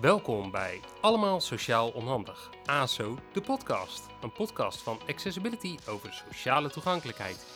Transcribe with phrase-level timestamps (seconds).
[0.00, 4.06] Welkom bij Allemaal Sociaal Onhandig, ASO, de podcast.
[4.22, 7.46] Een podcast van Accessibility over sociale toegankelijkheid.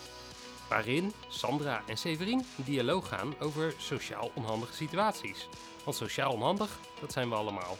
[0.68, 5.48] Waarin Sandra en Severin in dialoog gaan over sociaal onhandige situaties.
[5.84, 7.76] Want sociaal onhandig, dat zijn we allemaal.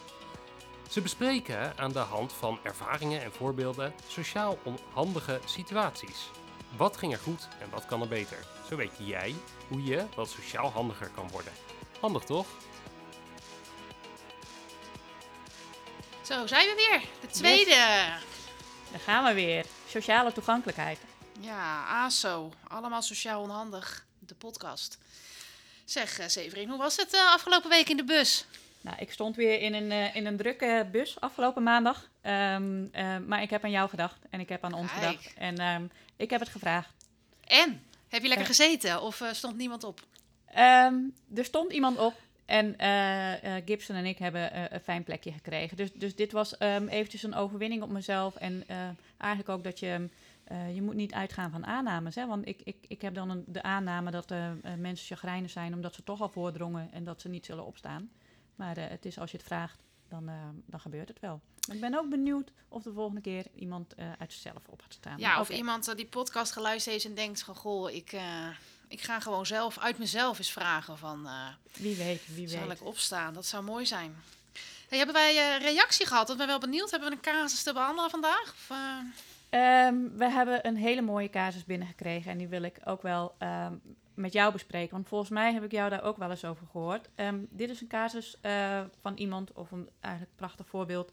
[0.91, 6.31] Ze bespreken aan de hand van ervaringen en voorbeelden sociaal onhandige situaties.
[6.77, 8.39] Wat ging er goed en wat kan er beter?
[8.69, 9.35] Zo weet jij
[9.69, 11.53] hoe je wat sociaal handiger kan worden.
[12.01, 12.47] Handig toch?
[16.25, 17.03] Zo, zijn we weer.
[17.21, 17.75] De tweede.
[18.91, 19.65] Daar gaan we weer.
[19.89, 20.99] Sociale toegankelijkheid.
[21.41, 22.53] Ja, ASO.
[22.69, 24.05] Allemaal sociaal onhandig.
[24.19, 24.99] De podcast.
[25.85, 28.45] Zeg, uh, Severin, hoe was het uh, afgelopen week in de bus?
[28.81, 32.09] Nou, ik stond weer in een, uh, in een drukke bus afgelopen maandag.
[32.23, 32.91] Um,
[33.27, 35.03] maar ik heb aan jou gedacht en ik heb aan ons Kijk.
[35.03, 35.35] gedacht.
[35.37, 36.91] En um, ik heb het gevraagd.
[37.47, 37.85] En?
[38.09, 40.01] Heb je lekker gezeten of stond niemand op?
[40.59, 42.15] Um, er stond iemand op.
[42.45, 45.77] En uh, uh, Gibson en ik hebben uh, een fijn plekje gekregen.
[45.77, 48.37] Dus, dus dit was um, eventjes een overwinning op mezelf.
[48.37, 48.65] En
[49.17, 50.09] eigenlijk ook dat je...
[50.75, 52.15] je moet niet uitgaan van aannames.
[52.15, 52.27] Hè?
[52.27, 54.35] Want ik, ik, ik heb dan een, de aanname dat
[54.79, 55.75] mensen chagrijnig zijn...
[55.75, 58.11] omdat ze toch al voordrongen en dat ze niet zullen opstaan.
[58.55, 60.31] Maar het is als je het vraagt, dan,
[60.67, 61.41] dan gebeurt het wel.
[61.67, 65.19] Maar ik ben ook benieuwd of de volgende keer iemand uit zichzelf op gaat staan.
[65.19, 67.55] Ja, of iemand die podcast geluisterd heeft en denkt van...
[67.55, 68.17] Goh, ik
[68.95, 71.23] ik ga gewoon zelf uit mezelf eens vragen van...
[71.25, 72.81] Uh, wie weet, wie zal weet.
[72.81, 73.35] ik opstaan?
[73.35, 74.17] Dat zou mooi zijn.
[74.89, 76.31] Hey, hebben wij uh, reactie gehad?
[76.31, 76.91] Ik ben wel benieuwd.
[76.91, 78.43] Hebben we een casus te behandelen vandaag?
[78.43, 79.87] Of, uh...
[79.87, 82.31] um, we hebben een hele mooie casus binnengekregen.
[82.31, 83.81] En die wil ik ook wel um,
[84.15, 84.95] met jou bespreken.
[84.95, 87.09] Want volgens mij heb ik jou daar ook wel eens over gehoord.
[87.17, 88.37] Um, dit is een casus
[89.03, 91.13] van iemand, of een eigenlijk prachtig voorbeeld...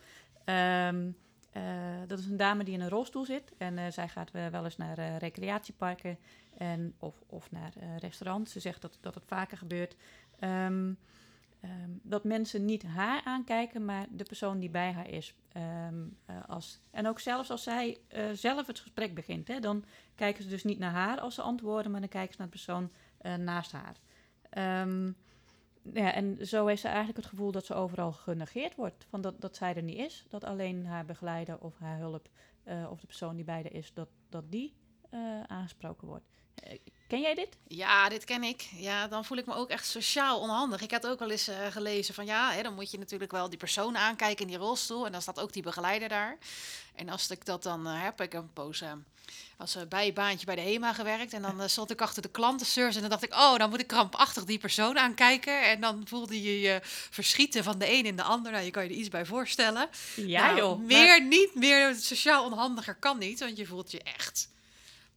[1.58, 1.64] Uh,
[2.08, 3.54] dat is een dame die in een rolstoel zit.
[3.58, 6.18] En uh, zij gaat wel eens naar recreatieparken
[6.58, 8.52] en, of, of naar restaurants.
[8.52, 9.96] Ze zegt dat, dat het vaker gebeurt.
[10.40, 10.98] Um,
[11.64, 15.36] um, dat mensen niet haar aankijken, maar de persoon die bij haar is.
[15.88, 16.18] Um,
[16.48, 17.98] als, en ook zelfs als zij
[18.34, 19.48] zelf het gesprek begint.
[19.48, 19.84] Hè, dan
[20.16, 22.58] kijken ze dus niet naar haar als ze antwoorden, maar dan kijken ze naar de
[22.58, 22.92] persoon
[23.44, 23.96] naast haar.
[25.94, 29.06] Ja, en zo heeft ze eigenlijk het gevoel dat ze overal genegeerd wordt.
[29.10, 30.26] Van dat, dat zij er niet is.
[30.30, 32.30] Dat alleen haar begeleider of haar hulp
[32.66, 34.74] uh, of de persoon die bij haar is, dat, dat die
[35.14, 36.26] uh, aangesproken wordt.
[36.68, 36.74] Uh,
[37.12, 37.58] ken jij dit?
[37.68, 38.70] Ja, dit ken ik.
[38.76, 40.82] Ja, dan voel ik me ook echt sociaal onhandig.
[40.82, 43.50] Ik had ook wel eens uh, gelezen van ja, hè, dan moet je natuurlijk wel
[43.50, 45.06] die persoon aankijken in die rolstoel.
[45.06, 46.38] En dan staat ook die begeleider daar.
[46.96, 48.84] En als ik dat dan heb, ik een poos
[49.58, 51.34] als bijbaantje bij de HEMA gewerkt.
[51.34, 53.88] En dan stond ik achter de klantenservice en dan dacht ik, oh, dan moet ik
[53.88, 55.70] krampachtig die persoon aankijken.
[55.70, 58.52] En dan voelde je je verschieten van de een in de ander.
[58.52, 59.90] Nou, je kan je er iets bij voorstellen.
[60.16, 60.80] Ja, nou, joh.
[60.80, 61.24] Meer maar...
[61.24, 64.50] niet, meer sociaal onhandiger kan niet, want je voelt je echt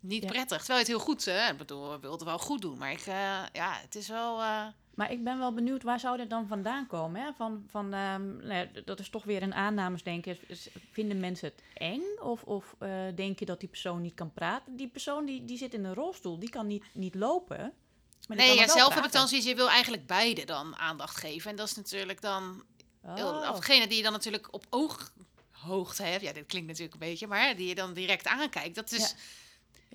[0.05, 0.29] niet ja.
[0.29, 0.59] prettig.
[0.59, 1.51] Terwijl je het heel goed, hè?
[1.51, 3.15] Ik bedoel, we wilden wel goed doen, maar ik, uh,
[3.53, 4.41] ja, het is wel...
[4.41, 4.67] Uh...
[4.95, 7.23] Maar ik ben wel benieuwd, waar zou dit dan vandaan komen?
[7.23, 7.33] Hè?
[7.37, 10.39] Van, van, um, nou, dat is toch weer een aannames denken.
[10.91, 12.03] Vinden mensen het eng?
[12.23, 14.77] Of, of uh, denk je dat die persoon niet kan praten?
[14.77, 17.73] Die persoon die, die zit in een rolstoel, die kan niet, niet lopen.
[18.29, 21.51] Maar nee, ja, zelf heb ik dan zoiets, je wil eigenlijk beide dan aandacht geven.
[21.51, 22.65] En dat is natuurlijk dan...
[23.03, 23.49] Oh.
[23.51, 26.23] Of degene die je dan natuurlijk op ooghoogte hebt.
[26.23, 28.75] Ja, dit klinkt natuurlijk een beetje, maar die je dan direct aankijkt.
[28.75, 29.11] Dat is...
[29.11, 29.17] Ja.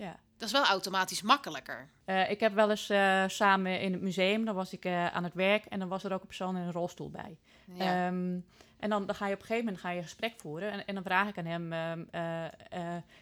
[0.00, 0.16] Ja.
[0.36, 1.88] Dat is wel automatisch makkelijker.
[2.06, 5.24] Uh, ik heb wel eens uh, samen in het museum, dan was ik uh, aan
[5.24, 7.38] het werk en dan was er ook een persoon in een rolstoel bij.
[7.64, 8.06] Ja.
[8.06, 8.46] Um,
[8.78, 10.86] en dan, dan ga je op een gegeven moment ga je een gesprek voeren en,
[10.86, 11.70] en dan vraag ik aan hem,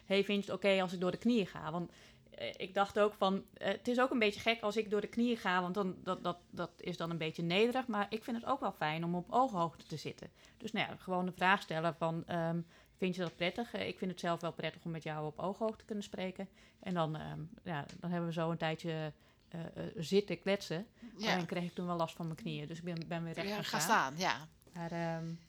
[0.05, 1.71] hey, vind je het oké okay als ik door de knieën ga?
[1.71, 1.91] Want
[2.57, 5.37] ik dacht ook van, het is ook een beetje gek als ik door de knieën
[5.37, 7.87] ga, want dan, dat, dat, dat is dan een beetje nederig.
[7.87, 10.29] Maar ik vind het ook wel fijn om op ooghoogte te zitten.
[10.57, 12.65] Dus nou ja, gewoon de vraag stellen van, um,
[12.99, 13.75] Vind je dat prettig?
[13.75, 16.49] Uh, ik vind het zelf wel prettig om met jou op ooghoogte te kunnen spreken.
[16.79, 17.21] En dan, uh,
[17.63, 19.13] ja, dan hebben we zo een tijdje
[19.55, 19.61] uh,
[19.95, 20.87] zitten kletsen.
[21.17, 21.37] Ja.
[21.37, 22.67] En kreeg ik toen wel last van mijn knieën.
[22.67, 24.13] Dus ik ben, ben weer recht ja, gaan ga staan.
[24.17, 24.47] Ja.
[24.73, 25.39] Maar um,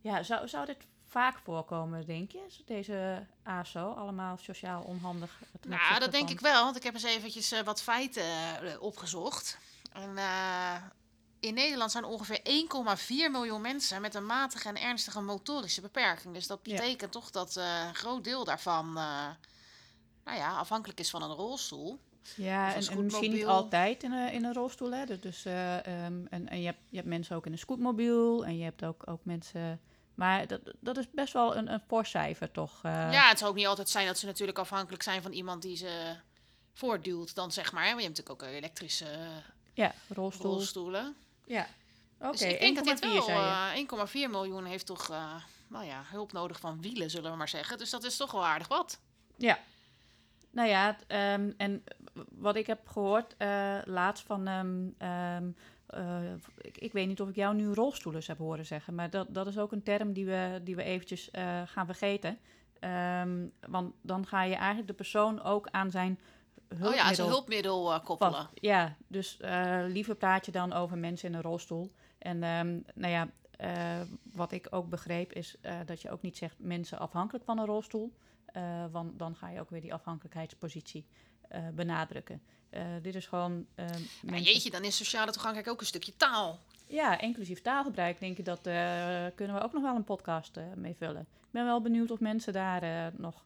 [0.00, 2.46] ja, zou, zou dit vaak voorkomen, denk je?
[2.64, 5.40] Deze ASO, allemaal sociaal onhandig?
[5.66, 6.64] Nou, dat denk ik wel.
[6.64, 8.24] Want ik heb eens eventjes wat feiten
[8.80, 9.58] opgezocht.
[9.92, 10.14] En
[11.46, 12.40] in Nederland zijn ongeveer
[12.98, 16.34] 1,4 miljoen mensen met een matige en ernstige motorische beperking.
[16.34, 17.20] Dus dat betekent ja.
[17.20, 19.26] toch dat uh, een groot deel daarvan uh,
[20.24, 22.00] nou ja, afhankelijk is van een rolstoel.
[22.36, 24.92] Ja, en, en, misschien niet altijd in een, in een rolstoel.
[24.92, 25.18] Hè?
[25.18, 28.58] Dus, uh, um, en, en je, hebt, je hebt mensen ook in een scootmobiel en
[28.58, 29.80] je hebt ook, ook mensen...
[30.14, 32.80] Maar dat, dat is best wel een, een voorcijfer, toch?
[32.82, 35.76] Ja, het zou ook niet altijd zijn dat ze natuurlijk afhankelijk zijn van iemand die
[35.76, 36.16] ze
[36.72, 37.84] voortduwt dan, zeg maar.
[37.84, 39.06] Want je hebt natuurlijk ook elektrische
[39.74, 40.52] ja, rolstoel.
[40.52, 41.16] rolstoelen.
[41.46, 41.66] Ja,
[42.18, 42.26] oké.
[42.26, 43.74] Okay, dus ik denk dat dit wel uh,
[44.06, 45.34] 1,4 miljoen heeft toch, uh,
[45.68, 47.78] nou ja, hulp nodig van wielen, zullen we maar zeggen.
[47.78, 49.00] Dus dat is toch wel aardig wat.
[49.36, 49.58] Ja.
[50.50, 50.96] Nou ja,
[51.34, 51.84] um, en
[52.30, 55.56] wat ik heb gehoord uh, laatst van um, um,
[55.86, 59.26] eh, ik, ik weet niet of ik jou nu rolstoelers heb horen zeggen, maar dat,
[59.34, 62.38] dat is ook een term die we, die we eventjes eh, gaan vergeten.
[62.80, 66.18] Ehm, want dan ga je eigenlijk de persoon ook aan zijn
[66.68, 66.88] hulpmiddel...
[66.90, 68.48] Oh ja, als een hulpmiddel eh, koppelen.
[68.54, 71.92] Ja, dus eh, liever praat je dan over mensen in een rolstoel.
[72.18, 74.00] En ehm, nou ja, eh,
[74.32, 78.12] wat ik ook begreep is dat je ook niet zegt mensen afhankelijk van een rolstoel.
[78.90, 81.06] want dan ga je ook weer die afhankelijkheidspositie
[81.74, 82.42] benadrukken.
[83.02, 83.90] Dit is gewoon Maar
[84.22, 86.58] mensen- jeetje, dan is sociale toegankelijkheid ook een stukje taal.
[86.86, 88.60] ja, inclusief taalgebruik, denk ik, dat
[89.34, 91.20] kunnen we ook nog wel een podcast eh, mee vullen.
[91.20, 93.44] Ik ben wel benieuwd of mensen daar nog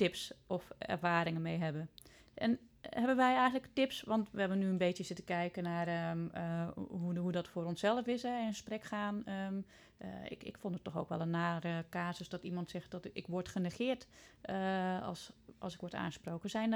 [0.00, 1.90] tips of ervaringen mee hebben.
[2.34, 6.28] En hebben wij eigenlijk tips, want we hebben nu een beetje zitten kijken naar ehm,
[6.32, 9.24] eh, hoe, hoe dat voor onszelf is, hè, in gesprek gaan.
[9.24, 9.60] Ehm,
[9.96, 13.08] eh, ik, ik vond het toch ook wel een nare casus dat iemand zegt dat
[13.12, 14.06] ik word genegeerd
[14.40, 16.50] eh, als, als ik word aangesproken.
[16.50, 16.72] Zijn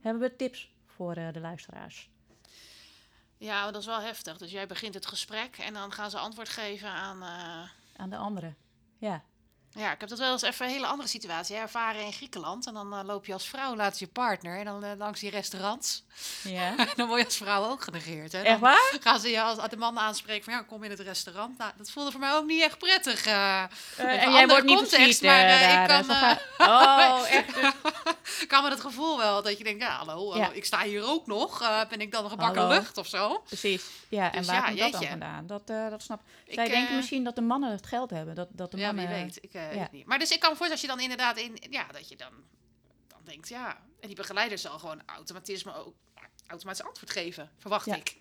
[0.00, 2.10] hebben we tips voor de luisteraars?
[3.36, 4.38] Ja, dat is wel heftig.
[4.38, 7.22] Dus jij begint het gesprek en dan gaan ze antwoord geven aan...
[7.96, 8.56] Aan de anderen.
[8.98, 9.24] Ja.
[9.78, 12.66] Ja, ik heb dat wel eens even een hele andere situatie ervaren in Griekenland.
[12.66, 14.58] En dan eh, loop je als vrouw, laat je partner.
[14.58, 16.02] En dan eh, langs die restaurants.
[16.42, 16.74] ja.
[16.96, 18.32] dan word je als vrouw ook genegeerd.
[18.32, 18.42] Hè.
[18.42, 18.92] Echt waar?
[19.00, 21.58] gaan ze je als de man aanspreken van ja, kom in het restaurant.
[21.58, 23.26] Nou, dat voelde voor mij ook niet echt prettig.
[23.26, 26.04] Even en jij wordt niet context, maar, eh, ik daar.
[26.56, 27.56] kan, Oh, echt?
[28.40, 30.40] Ik kan me het gevoel wel dat je denkt, ja, hallo, Ja.
[30.42, 31.58] hallo, ik sta hier ook nog.
[31.88, 32.74] Ben ik dan een gebakken Hallo.
[32.74, 33.42] lucht of zo?
[33.46, 33.84] precies.
[34.08, 35.46] Ja, en Dus waar ja, komt dat dan vandaan?
[35.46, 38.34] Dat, dat snap Ik, Zij denken misschien dat de mannen het geld hebben.
[38.34, 39.08] Dat, dat de Ja, mannen...
[39.08, 39.38] wie weet.
[39.40, 39.82] Ik weet ja.
[39.82, 40.06] het niet.
[40.06, 41.72] Maar dus ik kan me voorstellen als je dan inderdaad in...
[41.72, 42.32] Ja, dat je dan,
[43.08, 43.86] dan denkt, ja...
[44.00, 45.94] En die begeleider zal gewoon automatisme ook
[46.46, 47.94] automatisch antwoord geven, verwacht Ja.
[47.94, 48.16] ik.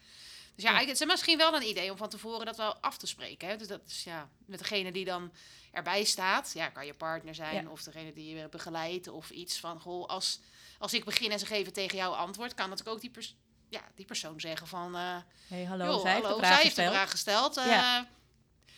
[0.55, 0.87] Dus ja, Ja.
[0.87, 3.47] het is misschien wel een idee om van tevoren dat wel af te spreken.
[3.47, 3.55] Hè?
[3.57, 5.33] Dus dat is ja, met degene die dan
[5.71, 6.51] erbij staat.
[6.53, 7.69] Ja, kan je partner zijn Ja.
[7.69, 9.79] of degene die je begeleidt of iets van...
[9.79, 10.39] Goh, als,
[10.79, 13.35] als ik begin en ze geven tegen jou antwoord, kan natuurlijk ook die, pers
[13.69, 14.95] ja, die persoon zeggen van...
[14.95, 15.17] eh,
[15.47, 16.93] hey, hallo, joh, zij heeft de vraag zij heeft de gesteld.
[16.95, 17.57] vraag gesteld.
[17.57, 18.07] eh, Ja.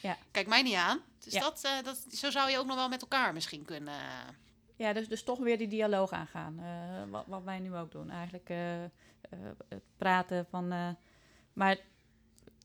[0.02, 0.18] Ja.
[0.32, 1.00] Kijk mij niet aan.
[1.24, 1.40] Dus Ja.
[1.40, 3.94] dat, eh, dat, zo zou je ook nog wel met elkaar misschien kunnen.
[4.76, 6.60] Ja, dus, dus toch weer die dialoog aangaan.
[6.60, 8.10] eh, wat, wat wij nu ook doen.
[8.10, 8.90] Eigenlijk eh, eh,
[9.70, 10.72] het praten van...
[10.72, 10.90] eh,
[11.54, 11.78] maar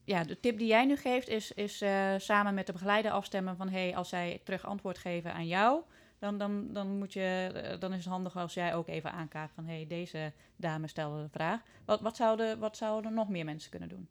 [0.05, 3.57] ja, de tip die jij nu geeft is, is eh, samen met de begeleider afstemmen
[3.57, 3.69] van...
[3.69, 5.83] hey, als zij terug antwoord geven aan jou...
[6.19, 9.51] Dan, dan, dan, moet je, eh, dan is het handig als jij ook even aankaart
[9.55, 9.67] van...
[9.67, 11.61] hey, deze dame stelde de vraag.
[11.85, 14.09] Wat, wat, zouden, wat zouden nog meer mensen kunnen doen?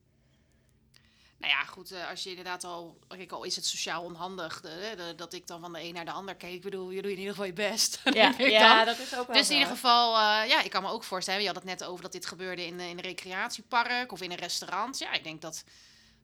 [1.43, 4.93] Nou ja, goed, eh, als je inderdaad al, kijk, al is het sociaal onhandig de,
[4.95, 6.53] de- dat ik dan van de een naar de ander keek.
[6.53, 8.01] Ik bedoel, je doet in ieder geval je best.
[8.13, 10.81] Ja, ik ja dat is ook wel Dus in ieder geval, eh, ja, ik kan
[10.83, 11.41] me ook voorstellen.
[11.41, 14.37] Je had het net over dat dit gebeurde in, in een recreatiepark of in een
[14.37, 14.97] restaurant.
[14.97, 15.63] Ja, ik denk dat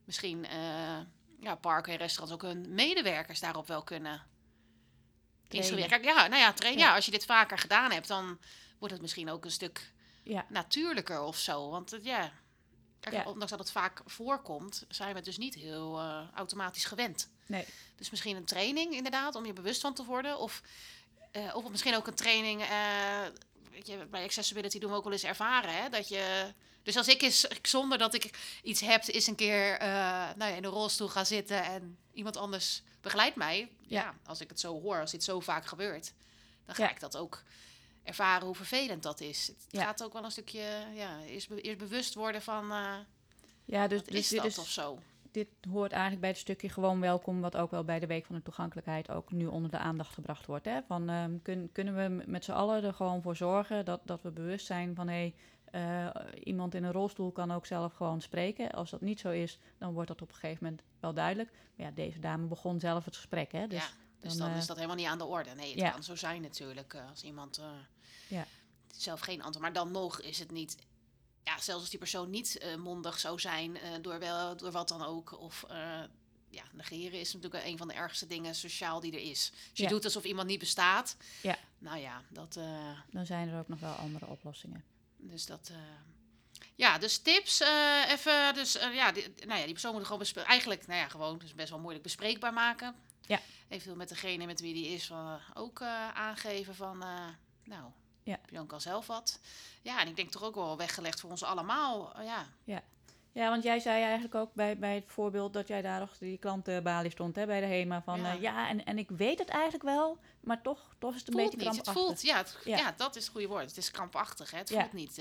[0.06, 1.00] misschien eh,
[1.39, 4.22] ja, parken en restaurants ook hun medewerkers daarop wel kunnen.
[5.48, 6.81] Kijk, ja, nou ja, trainen.
[6.81, 6.88] Ja.
[6.89, 8.39] Ja, als je dit vaker gedaan hebt, dan
[8.77, 9.92] wordt het misschien ook een stuk
[10.24, 10.45] Ja.
[10.50, 11.69] natuurlijker of zo.
[11.69, 12.31] Want het, ja,
[13.00, 13.24] kijk, Ja.
[13.25, 17.30] ondanks dat het vaak voorkomt, zijn we het dus niet heel eh, automatisch gewend.
[17.46, 17.66] Nee.
[17.96, 20.40] Dus misschien een training inderdaad, om je bewust van te worden.
[20.40, 20.62] Of,
[21.31, 22.69] eh, of misschien ook een training, eh,
[23.72, 26.54] weet je, bij accessibility doen we ook wel eens ervaren, hè, dat je...
[26.84, 28.30] Dus als ik eens, zonder dat ik
[28.63, 29.78] iets heb, eens een keer
[30.36, 33.72] nou ja, in een rolstoel ga zitten en iemand anders begeleidt mij.
[33.81, 34.01] Ja.
[34.01, 34.13] Ja.
[34.25, 36.13] als ik het zo hoor, als dit zo vaak gebeurt,
[36.66, 36.90] dan ga Ja.
[36.90, 37.44] ik dat ook
[38.04, 39.48] ervaren hoe vervelend dat is.
[39.48, 39.84] Het Ja.
[39.84, 42.94] gaat ook wel een stukje, ja, eerst, be- eerst bewust worden van, eh
[43.65, 45.00] Ja, dus, dus is dit dat is of zo.
[45.32, 48.36] dit hoort eigenlijk bij het stukje gewoon welkom, wat ook wel bij de Week van
[48.36, 50.65] de Toegankelijkheid ook nu onder de aandacht gebracht wordt.
[50.65, 50.79] Hè?
[50.88, 54.32] Van, ehm, kun- kunnen we met z'n allen er gewoon voor zorgen dat, dat we
[54.32, 55.34] bewust zijn van hé, hey,
[55.72, 56.10] eh,
[56.44, 58.72] iemand in een rolstoel kan ook zelf gewoon spreken.
[58.72, 61.51] Als dat niet zo is, dan wordt dat op een gegeven moment wel duidelijk.
[61.75, 63.51] Maar ja, deze dame begon zelf het gesprek.
[63.51, 63.68] Hè?
[63.68, 65.49] Dus, ja, dus dan, dan, eh, is dat helemaal niet aan de orde.
[65.55, 65.89] Nee, het ja.
[65.89, 67.65] kan zo zijn natuurlijk eh, als iemand eh,
[68.27, 68.45] Ja.
[68.95, 69.59] zelf geen antwoord.
[69.59, 70.77] Maar dan nog is het niet.
[71.43, 75.39] Ja, zelfs als die persoon niet mondig zou zijn door, wel, door wat dan ook.
[75.39, 75.65] Of
[76.49, 79.51] ja, negeren is natuurlijk een van de ergste dingen sociaal die er is.
[79.53, 79.89] Als je Ja.
[79.89, 81.17] doet alsof iemand niet bestaat.
[81.41, 81.57] Ja.
[81.77, 82.59] Nou ja, dat.
[83.11, 84.83] dan zijn er ook nog wel andere oplossingen.
[85.17, 85.71] dus dat.
[86.75, 87.59] ja, dus tips.
[88.07, 88.53] even.
[88.53, 91.69] Dus ja, die, nou ja, die persoon moet gewoon eigenlijk, nou ja, gewoon, dus best
[91.69, 92.95] wel moeilijk bespreekbaar maken.
[93.29, 93.39] Ja.
[93.67, 97.27] Eventueel met degene met wie die is van, eh, ook eh, aangeven van, eh,
[97.63, 97.83] nou,
[98.24, 98.39] Ja.
[98.67, 99.39] al zelf wat?
[99.81, 102.13] Ja, en ik denk toch ook wel weggelegd voor ons allemaal.
[102.15, 102.81] eh, ja.
[103.31, 106.38] Ja, want jij zei eigenlijk ook bij, bij het voorbeeld dat jij daar achter die
[106.38, 108.01] klantenbalie stond, hè, bij de HEMA.
[108.01, 108.31] Van Ja.
[108.31, 111.33] ja, ja en, en ik weet het eigenlijk wel, maar toch, toch is het een
[111.33, 111.75] voelt beetje niet.
[111.75, 112.03] Het krampachtig.
[112.07, 112.77] voelt, ja, het, Ja.
[112.77, 112.91] ja.
[112.98, 113.65] dat is het goede woord.
[113.65, 114.51] Het is krampachtig.
[114.51, 114.57] Hè?
[114.57, 114.79] Het Ja.
[114.79, 115.15] voelt niet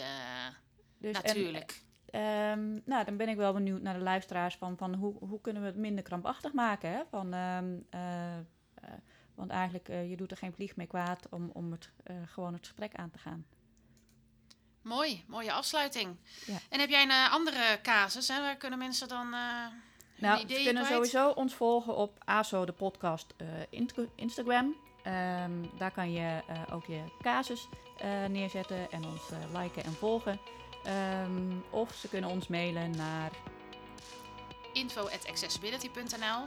[0.99, 1.67] Dus, en,
[2.11, 5.63] Ehm, nou, dan ben ik wel benieuwd naar de luisteraars van, van hoe, hoe kunnen
[5.63, 6.91] we het minder krampachtig maken.
[6.91, 7.03] Hè?
[7.11, 8.43] Van, ehm, eh, eh,
[9.35, 11.91] want eigenlijk, eh, je doet er geen vlieg mee kwaad om, om het,
[12.27, 13.47] gewoon het gesprek aan te gaan.
[14.83, 16.17] Mooi, mooie afsluiting.
[16.47, 16.57] Ja.
[16.69, 18.29] En heb jij een andere casus?
[18.29, 18.41] Hè?
[18.41, 20.95] Waar kunnen mensen dan Nou, ze ideeën kunnen kwijt?
[20.95, 23.35] sowieso ons volgen op ASO de podcast
[24.15, 24.77] Instagram.
[25.03, 26.41] Ehm, daar kan je
[26.73, 27.69] ook je casus
[28.29, 29.23] neerzetten en ons
[29.53, 30.41] liken en volgen.
[30.85, 33.31] Ehm, of ze kunnen ons mailen naar
[34.73, 36.43] info.accessibility.nl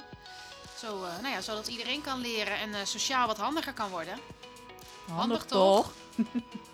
[0.78, 4.20] Zo, eh, nou ja, zodat iedereen kan leren en eh, sociaal wat handiger kan worden.
[5.12, 5.92] handig toch?
[6.16, 6.26] toch?